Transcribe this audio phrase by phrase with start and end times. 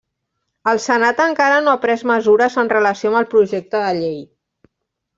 [0.71, 4.21] El Senat encara no ha pres mesures en relació amb el projecte de llei.